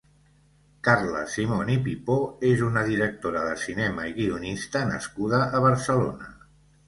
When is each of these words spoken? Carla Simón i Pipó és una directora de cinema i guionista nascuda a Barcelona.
Carla 0.85 1.19
Simón 1.33 1.67
i 1.73 1.75
Pipó 1.87 2.15
és 2.53 2.63
una 2.69 2.83
directora 2.87 3.43
de 3.49 3.53
cinema 3.65 4.07
i 4.13 4.15
guionista 4.17 4.83
nascuda 4.93 5.43
a 5.59 5.61
Barcelona. 5.69 6.33